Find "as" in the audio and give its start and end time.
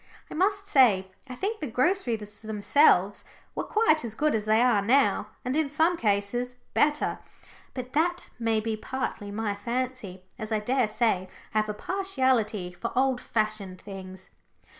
4.03-4.15, 4.33-4.45, 10.39-10.51